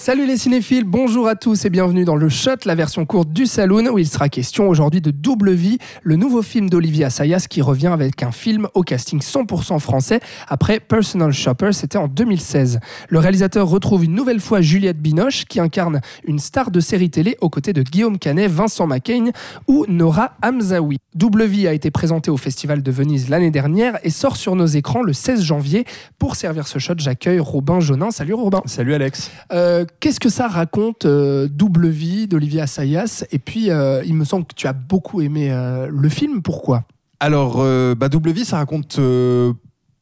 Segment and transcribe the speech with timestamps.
[0.00, 3.44] Salut les cinéphiles, bonjour à tous et bienvenue dans le Shot, la version courte du
[3.44, 7.60] Saloon, où il sera question aujourd'hui de Double Vie, le nouveau film d'Olivier Assayas qui
[7.60, 12.80] revient avec un film au casting 100% français après Personal Shopper, c'était en 2016.
[13.10, 17.36] Le réalisateur retrouve une nouvelle fois Juliette Binoche qui incarne une star de série télé
[17.42, 19.32] aux côtés de Guillaume Canet, Vincent McCain
[19.68, 20.96] ou Nora Hamzaoui.
[21.14, 24.64] Double Vie a été présenté au Festival de Venise l'année dernière et sort sur nos
[24.64, 25.84] écrans le 16 janvier.
[26.18, 28.10] Pour servir ce shot, j'accueille Robin Jonin.
[28.10, 28.62] Salut Robin.
[28.64, 29.30] Salut Alex.
[29.52, 33.24] Euh, Qu'est-ce que ça raconte euh, Double Vie d'Olivier Assayas?
[33.32, 36.42] Et puis, euh, il me semble que tu as beaucoup aimé euh, le film.
[36.42, 36.84] Pourquoi?
[37.18, 38.98] Alors, euh, bah, Double Vie, ça raconte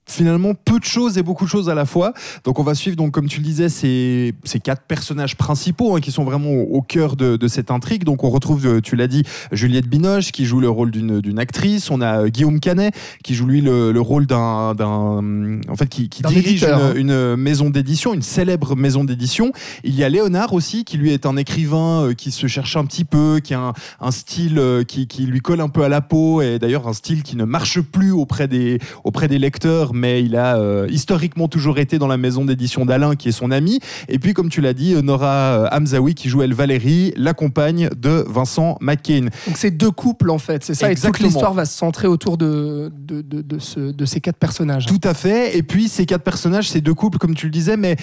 [0.09, 2.13] finalement peu de choses et beaucoup de choses à la fois.
[2.45, 6.01] Donc on va suivre, donc, comme tu le disais, ces, ces quatre personnages principaux hein,
[6.01, 8.05] qui sont vraiment au, au cœur de, de cette intrigue.
[8.05, 11.39] Donc on retrouve, euh, tu l'as dit, Juliette Binoche qui joue le rôle d'une d'une
[11.39, 11.91] actrice.
[11.91, 14.75] On a euh, Guillaume Canet qui joue lui le, le rôle d'un...
[14.75, 19.53] d'un- En fait, qui, qui dirige éditeur, une, une maison d'édition, une célèbre maison d'édition.
[19.85, 22.85] Il y a Léonard aussi qui lui est un écrivain euh, qui se cherche un
[22.87, 26.01] petit peu, qui a un, un style qui, qui lui colle un peu à la
[26.01, 30.23] peau et d'ailleurs un style qui ne marche plus auprès des, auprès des lecteurs, mais
[30.23, 33.81] il a euh, historiquement toujours été dans la maison d'édition d'Alain qui est son ami.
[34.09, 37.89] Et puis, comme tu l'as dit, Nora euh, Hamzaoui qui joue elle Valérie, la compagne
[37.97, 39.27] de Vincent McCain.
[39.47, 40.87] Donc c'est deux couples en fait, c'est ça.
[40.87, 41.29] Et toute Exactement.
[41.29, 44.87] l'histoire va se centrer autour de, de, de, de ce- de ces quatre personnages.
[44.87, 45.57] Tout à fait.
[45.57, 47.97] Et puis ces quatre personnages, ces deux couples, comme tu le disais, mais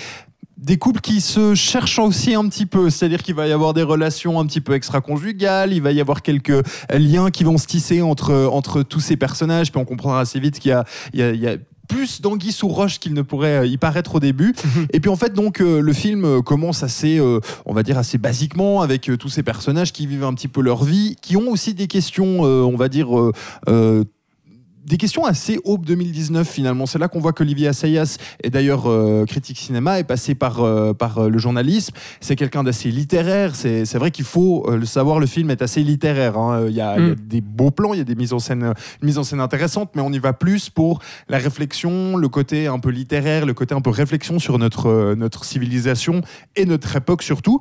[0.58, 3.84] des couples qui se cherchent aussi un petit peu, c'est-à-dire qu'il va y avoir des
[3.84, 8.02] relations un petit peu extra-conjugales, il va y avoir quelques liens qui vont se tisser
[8.02, 11.24] entre, entre tous ces personnages, puis on comprendra assez vite qu'il y a, il y
[11.24, 14.20] a- il y a plus d'anguilles sous roche qu'il ne pourrait euh, y paraître au
[14.20, 14.56] début.
[14.92, 18.00] Et puis en fait, donc, euh, le film euh, commence assez, euh, on va dire,
[18.00, 21.38] assez basiquement avec euh, tous ces personnages qui vivent un petit peu leur vie, qui
[21.38, 23.08] ont aussi des questions, on va dire,
[24.86, 26.86] des questions assez aube 2019 finalement.
[26.86, 30.94] C'est là qu'on voit qu'Olivier Assayas, et d'ailleurs euh, critique cinéma, est passé par, euh,
[30.94, 31.94] par euh, le journalisme.
[32.22, 33.56] C'est quelqu'un d'assez littéraire.
[33.56, 36.38] C'est c'est vrai qu'il faut le savoir, le film est assez littéraire.
[36.38, 36.66] hein.
[36.68, 37.16] Il, y a, il y a Mm.
[37.16, 39.92] des beaux plans, il y a des mises en scène, une mise en scène intéressante,
[39.96, 43.74] mais on y va plus pour la réflexion, le côté un peu littéraire, le côté
[43.76, 46.22] un peu réflexion sur notre, notre civilisation
[46.56, 47.60] et notre époque surtout.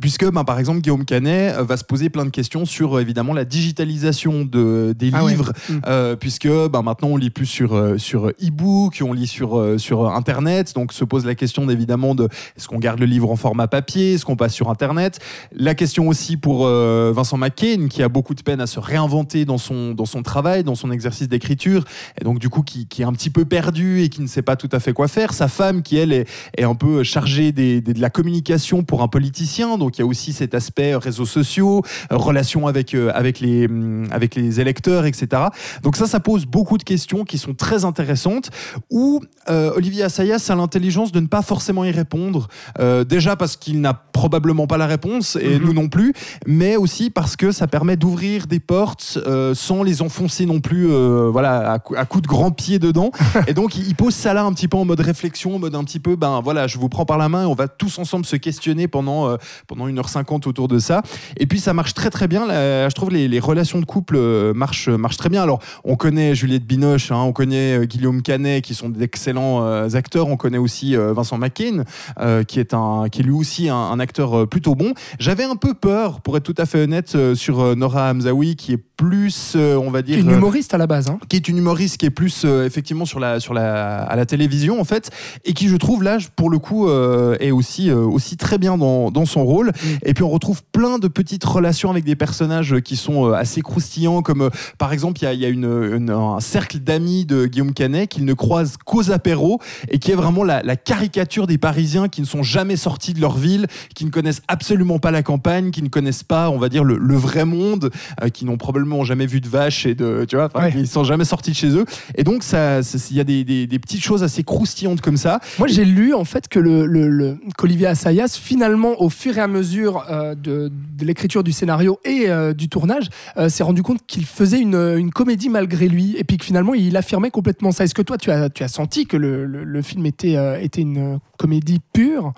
[0.00, 3.00] Puisque, ben, par exemple, Guillaume Canet euh, va se poser plein de questions sur euh,
[3.00, 5.72] évidemment la digitalisation de, des Ah livres, Mm.
[5.86, 10.10] euh, puisque ben, maintenant on lit plus sur, euh, sur e-book, on lit sur, sur
[10.10, 12.24] Internet, donc se pose la question évidemment de
[12.56, 15.20] est-ce qu'on garde le livre en format papier, est-ce qu'on passe sur Internet?
[15.54, 19.44] La question aussi pour euh, Vincent McCain, qui a beaucoup de peine à se réinventer
[19.44, 21.84] dans son, dans son travail, dans son exercice d'écriture,
[22.20, 24.42] et donc du coup qui, qui est un petit peu perdu et qui ne sait
[24.42, 25.32] pas tout à fait quoi faire.
[25.32, 26.26] Sa femme, qui elle est,
[26.58, 30.02] est un peu chargée des, des- de la communication pour un politicien, donc il y
[30.02, 34.34] a aussi cet aspect euh, réseaux sociaux, euh, relations avec, euh, avec, les, hum, avec
[34.34, 35.42] les électeurs, etc.
[35.82, 38.50] Donc ça, ça pose beaucoup de questions qui sont très intéressantes,
[38.90, 42.48] où euh, Olivier Assayas a l'intelligence de ne pas forcément y répondre,
[42.80, 45.64] Euh, déjà parce qu'il n'a probablement pas la réponse, et Mhm.
[45.64, 46.12] nous non plus,
[46.46, 50.86] mais aussi parce que ça permet d'ouvrir des portes euh, sans les enfoncer non plus
[51.30, 53.10] voilà, à, coup, à de grands pieds dedans.
[53.46, 55.84] et donc il pose ça là un petit peu en mode réflexion, en mode un
[55.84, 58.24] petit peu, ben voilà, je vous prends par la main et on va tous ensemble
[58.26, 59.36] se questionner pendant,
[59.74, 61.02] pendant 1h50 autour de ça.
[61.36, 64.16] Et puis ça marche très très bien, là, je trouve les, les relations de couple
[64.16, 65.42] euh, marchent, marchent très bien.
[65.42, 69.88] Alors on connaît Juliette Binoche, hein, on connaît euh, Guillaume Canet qui sont d'excellents euh,
[69.94, 71.84] acteurs, on connaît aussi euh, Vincent McCain
[72.20, 74.94] euh, qui, est un, qui est lui aussi un, un acteur euh, plutôt bon.
[75.18, 78.56] J'avais un peu peur, pour être tout à fait honnête, euh, sur euh, Nora Hamzaoui
[78.56, 80.18] qui est plus, euh, on va Qui dire...
[80.18, 81.08] est une euh, humoriste à la base.
[81.08, 81.18] hein.
[81.28, 84.24] qui est une humoriste qui est plus euh, effectivement sur la sur la à la
[84.26, 85.10] télévision en fait
[85.44, 88.76] et qui je trouve là pour le coup euh, est aussi euh, aussi très bien
[88.78, 89.63] dans, dans son rôle
[90.04, 93.60] et puis on retrouve plein de petites relations avec des personnages qui sont euh, assez
[93.60, 96.78] croustillants comme euh, par exemple il y a, il y a une, une- un cercle
[96.78, 100.76] d'amis de Guillaume Canet qu'il ne croise qu'aux apéros et qui est vraiment la, la
[100.76, 104.98] caricature des Parisiens qui ne sont jamais sortis de leur ville qui ne connaissent absolument
[104.98, 107.90] pas la campagne qui ne connaissent pas on va dire le, le vrai monde
[108.22, 110.72] euh, qui n'ont probablement jamais vu de vaches et de tu vois Ouais.
[110.76, 111.84] ils sont jamais sortis de chez eux.
[112.16, 112.80] Et donc ça-
[113.10, 115.40] il y a des, des- des petites choses assez croustillantes comme ça.
[115.58, 119.40] Moi, j'ai lu en fait que le, le- le- qu'Olivier Assayas, finalement, au fur et
[119.40, 123.82] à mesure euh, de, de l'écriture du scénario et euh, du tournage, euh, s'est rendu
[123.82, 127.72] compte qu'il faisait une, une comédie malgré lui, et puis que finalement, il affirmait complètement
[127.72, 127.84] ça.
[127.84, 130.80] Est-ce que toi, tu as, tu as senti que le, le- le film était, était
[130.82, 132.32] une comédie pure?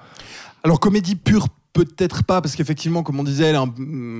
[0.64, 3.52] Alors comédie pure peut-être pas parce qu'effectivement comme on disait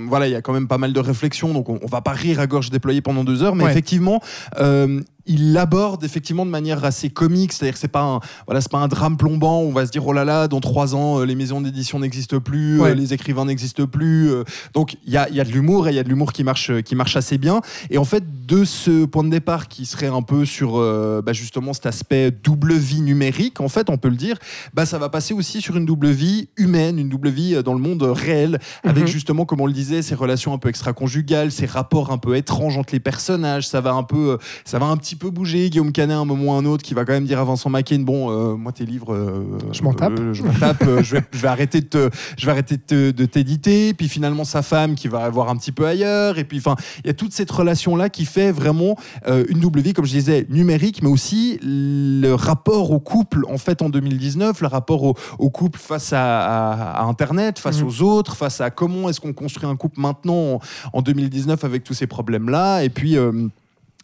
[0.08, 2.12] voilà il y a quand même pas mal de réflexions donc on, on va pas
[2.12, 3.70] rire à gorge déployée pendant deux heures mais Ouais.
[3.70, 4.20] effectivement
[4.60, 8.70] euh, il l'aborde effectivement de manière assez comique, c'est-à-dire que c'est pas un voilà, c'est
[8.70, 11.22] pas un drame plombant où on va se dire oh là là, dans trois ans
[11.22, 14.30] les maisons d'édition n'existent plus, les écrivains n'existent plus.
[14.74, 16.44] donc il y a, y a de l'humour et il y a de l'humour qui
[16.44, 17.60] marche qui marche assez bien.
[17.90, 20.76] Et en fait de ce point de départ qui serait un peu sur
[21.22, 24.36] bah, justement cet aspect double vie numérique, en fait on peut le dire,
[24.74, 27.80] bah ça va passer aussi sur une double vie humaine, une double vie dans le
[27.80, 29.08] monde réel, avec mhm.
[29.08, 32.76] justement comme on le disait ces relations un peu extra-conjugales, ces rapports un peu étranges
[32.76, 33.68] entre les personnages.
[33.68, 35.70] Ça va un peu, ça va un petit peu bouger.
[35.70, 37.70] Guillaume Canet, à un moment ou un autre, qui va quand même dire à Vincent
[37.70, 40.18] McCain Bon, euh, moi, tes livres, euh, je m'en tape.
[40.18, 40.84] Euh, je m'en tape.
[41.02, 43.94] je, vais, je vais arrêter de te, je vais arrêter de t'éditer.
[43.94, 46.38] Puis finalement, sa femme qui va avoir un petit peu ailleurs.
[46.38, 48.96] Et puis, enfin, il y a toute cette relation-là qui fait vraiment
[49.26, 53.82] une double vie, comme je disais, numérique, mais aussi le rapport au couple, en fait,
[53.82, 55.02] en 2019, le rapport
[55.38, 57.88] au, couple face à, Internet, face mhm.
[57.88, 60.60] aux autres, face à comment est-ce qu'on construit un couple maintenant
[60.92, 62.82] en, 2019 avec tous ces problèmes-là.
[62.84, 63.16] Et puis.
[63.16, 63.48] Euh,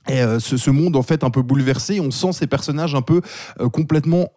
[0.08, 3.20] et euh, ce, monde en fait un peu bouleversé, on sent ces personnages un peu
[3.60, 4.30] euh, complètement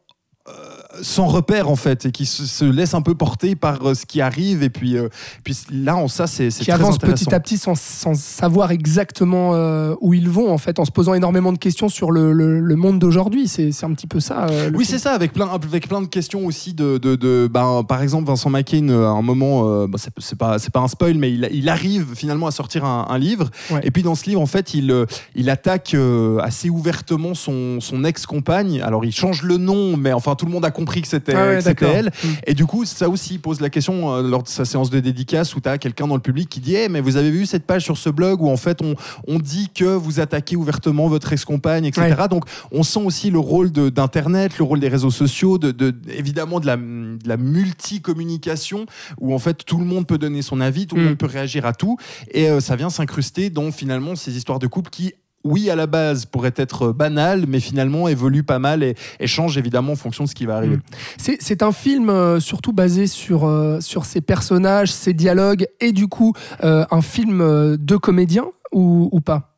[1.02, 4.22] sans repère en fait et qui se, laisse un peu porter par euh, ce qui
[4.22, 5.10] arrive et puis euh,
[5.44, 9.96] puis là en ça c'est qui avance petit à petit sans, sans savoir exactement euh,
[10.02, 13.00] où ils vont en fait en se posant énormément de questions sur le, le, monde
[13.00, 13.48] d'aujourd'hui.
[13.48, 16.74] C'est un petit peu ça oui c'est ça avec plein avec plein de questions aussi
[16.74, 20.72] de, de, de ben, par exemple Vincent McCain à un moment bon, c'est pas c'est
[20.72, 23.50] pas un spoil mais il, il, arrive finalement à sortir un, livre.
[23.84, 25.06] Et puis dans ce livre en fait il
[25.36, 25.96] il attaque
[26.42, 30.52] assez ouvertement son, son ex compagne alors il change le nom mais enfin tout le
[30.52, 32.06] monde a compris compris que c'était ah elle.
[32.06, 32.28] Mm.
[32.46, 35.56] Et du coup, ça aussi pose la question euh, lors de sa séance de dédicace
[35.56, 37.66] où tu as quelqu'un dans le public qui dit hey, mais vous avez vu cette
[37.66, 38.96] page sur ce blog où en fait on,
[39.28, 42.16] on dit que vous attaquez ouvertement votre ex-compagne, etc.
[42.30, 46.60] Donc on sent aussi le rôle d'Internet, le rôle des réseaux sociaux, de, de évidemment
[46.60, 48.86] de la, de la multi-communication
[49.20, 51.06] où en fait tout le monde peut donner son avis, tout le mm.
[51.06, 51.98] monde peut réagir à tout.
[52.32, 55.14] Et euh, ça vient s'incruster dans finalement ces histoires de couple qui
[55.46, 58.96] oui, à la base, pourrait être banal, mais finalement évolue pas mal et,
[59.26, 60.78] change évidemment en fonction de ce qui va arriver.
[60.78, 61.32] Mm.
[61.40, 66.08] C'est un film euh, surtout basé sur, euh, sur ses personnages, ses dialogues, et du
[66.08, 66.34] coup,
[66.64, 69.56] euh, un film de comédien ou, pas?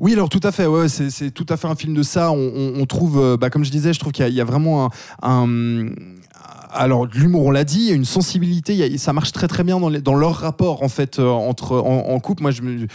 [0.00, 2.30] Oui, alors tout à fait, ouais, c'est tout à fait un film de ça.
[2.30, 4.90] On, trouve, bah, comme je disais, je trouve qu'il y, a vraiment
[5.22, 5.46] un
[6.74, 9.78] alors l'humour, on l'a dit, il y a une sensibilité, ça marche très très bien
[9.78, 12.42] dans, dans leur rapport en fait euh, entre en, couple.
[12.42, 12.86] Moi, je me,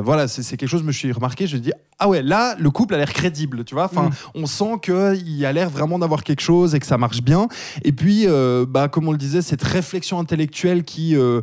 [0.00, 1.46] voilà, c'est quelque chose que je me suis remarqué.
[1.46, 3.84] Je me dis ah ouais, là le couple a l'air crédible, tu vois.
[3.84, 4.12] Enfin, mm.
[4.36, 7.48] on sent qu'il y a l'air vraiment d'avoir quelque chose et que ça marche bien.
[7.84, 11.40] Et puis, euh, bah comme on le disait, cette réflexion intellectuelle qui euh,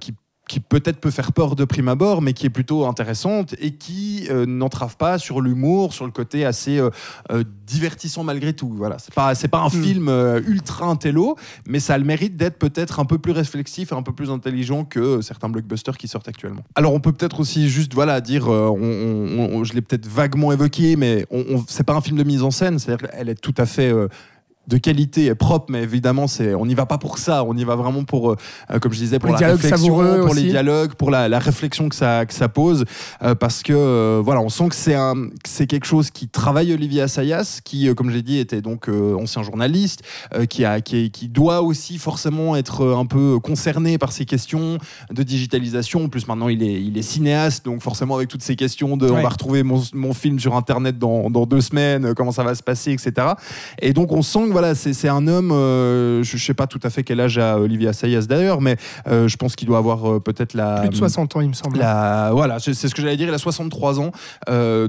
[0.00, 0.12] qui
[0.48, 4.28] qui peut-être peut faire peur de prime abord, mais qui est plutôt intéressante et qui
[4.30, 6.90] euh, n'entrave pas sur l'humour, sur le côté assez euh,
[7.32, 8.72] euh, divertissant malgré tout.
[8.76, 9.82] Voilà, c'est pas c'est pas un hmm.
[9.82, 10.08] film
[10.46, 14.02] ultra intello, mais ça a le mérite d'être peut-être un peu plus réflexif et un
[14.02, 16.62] peu plus intelligent que certains blockbusters qui sortent actuellement.
[16.76, 21.26] Alors on peut peut-être aussi juste voilà dire, on, je l'ai peut-être vaguement évoqué, mais
[21.66, 23.92] c'est pas un film de mise en scène, c'est-à-dire qu'elle est tout à fait
[24.66, 27.44] de qualité et propre, mais évidemment, c'est, on n'y va pas pour ça.
[27.44, 28.36] On y va vraiment pour, euh,
[28.70, 32.26] euh, comme je disais, pour, la réflexion, pour les dialogues, pour la, réflexion que ça,
[32.26, 32.84] que ça pose,
[33.22, 35.14] euh, parce que voilà, on sent que c'est un,
[35.44, 40.02] c'est quelque chose qui travaille Olivier Assayas, qui, comme j'ai dit, était donc ancien journaliste,
[40.48, 44.78] qui a, qui, qui, doit aussi forcément être un peu concerné par ces questions
[45.10, 46.04] de digitalisation.
[46.04, 49.08] En plus, maintenant, il est, il est cinéaste, donc forcément avec toutes ces questions de,
[49.08, 52.54] on va retrouver mon, mon, film sur Internet dans, dans deux semaines, comment ça va
[52.54, 53.28] se passer, etc.
[53.80, 56.80] Et donc, on sent que voilà, c'est un homme, euh, je ne sais pas tout
[56.82, 60.10] à fait quel âge a Olivia Sayas d'ailleurs, mais euh, je pense qu'il doit avoir
[60.10, 60.80] euh, peut-être la.
[60.80, 61.78] Plus de 60 ans, il me semble.
[61.78, 64.12] La, voilà, c'est ce que j'allais dire, il a 63 ans.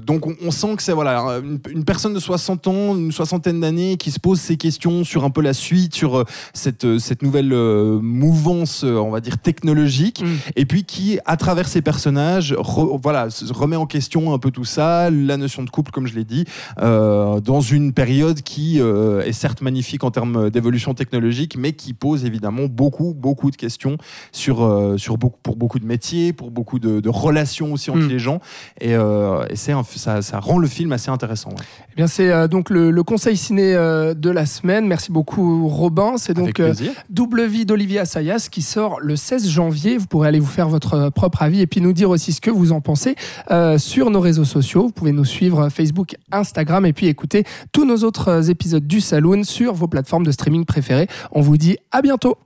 [0.05, 4.11] donc on, sent que c'est voilà, une, personne de 60 ans, une soixantaine d'années, qui
[4.11, 9.09] se pose ces questions sur un peu la suite, sur cette, cette nouvelle mouvance, on
[9.09, 10.51] va dire, technologique, mm.
[10.55, 12.55] et puis qui, à travers ses personnages,
[13.03, 16.23] voilà, remet en question un peu tout ça, la notion de couple, comme je l'ai
[16.23, 16.45] dit,
[16.77, 22.67] dans une période qui est certes magnifique en termes d'évolution technologique, mais qui pose évidemment
[22.67, 23.97] beaucoup, beaucoup de questions
[24.31, 28.09] sur, euh, sur beaucoup, pour beaucoup de métiers, pour beaucoup de, relations aussi entre mm.
[28.09, 28.39] les gens.
[28.81, 31.49] Et, euh, et c'est ça, ça, rend le film assez intéressant.
[31.97, 34.87] Bien, c'est euh, donc le, conseil ciné de la semaine.
[34.87, 36.13] Merci beaucoup, Robin.
[36.17, 36.61] C'est donc
[37.09, 39.97] Double Vie d'Olivier Assayas qui sort le 16 janvier.
[39.97, 42.51] Vous pourrez aller vous faire votre propre avis et puis nous dire aussi ce que
[42.51, 43.15] vous en pensez
[43.77, 44.83] sur nos réseaux sociaux.
[44.83, 49.43] Vous pouvez nous suivre Facebook, Instagram et puis écouter tous nos autres épisodes du Saloon
[49.43, 51.07] sur vos plateformes de streaming préférées.
[51.31, 52.37] On vous dit à bientôt.